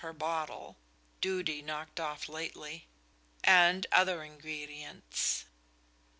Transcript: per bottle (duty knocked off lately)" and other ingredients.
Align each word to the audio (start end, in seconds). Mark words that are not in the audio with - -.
per 0.01 0.11
bottle 0.11 0.75
(duty 1.21 1.61
knocked 1.61 1.99
off 1.99 2.27
lately)" 2.27 2.85
and 3.43 3.85
other 3.91 4.23
ingredients. 4.23 5.45